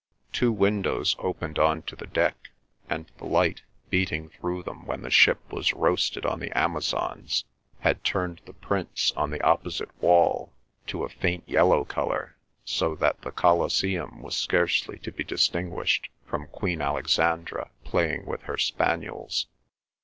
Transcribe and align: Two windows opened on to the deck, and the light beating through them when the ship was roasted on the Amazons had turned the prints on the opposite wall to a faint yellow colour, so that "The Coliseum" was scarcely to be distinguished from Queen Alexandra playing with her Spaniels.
Two 0.33 0.51
windows 0.51 1.15
opened 1.19 1.59
on 1.59 1.83
to 1.83 1.95
the 1.95 2.07
deck, 2.07 2.49
and 2.89 3.05
the 3.19 3.25
light 3.25 3.61
beating 3.91 4.29
through 4.29 4.63
them 4.63 4.83
when 4.87 5.03
the 5.03 5.11
ship 5.11 5.37
was 5.53 5.73
roasted 5.75 6.25
on 6.25 6.39
the 6.39 6.49
Amazons 6.57 7.45
had 7.81 8.03
turned 8.03 8.41
the 8.47 8.53
prints 8.53 9.11
on 9.11 9.29
the 9.29 9.39
opposite 9.43 9.95
wall 10.01 10.53
to 10.87 11.03
a 11.03 11.09
faint 11.09 11.47
yellow 11.47 11.85
colour, 11.85 12.35
so 12.65 12.95
that 12.95 13.21
"The 13.21 13.29
Coliseum" 13.31 14.23
was 14.23 14.35
scarcely 14.35 14.97
to 14.97 15.11
be 15.11 15.23
distinguished 15.23 16.09
from 16.25 16.47
Queen 16.47 16.81
Alexandra 16.81 17.69
playing 17.83 18.25
with 18.25 18.41
her 18.49 18.57
Spaniels. 18.57 19.45